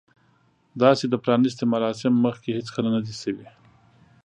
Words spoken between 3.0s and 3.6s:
دي شوي.